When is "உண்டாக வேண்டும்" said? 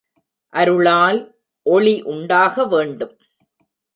2.03-3.13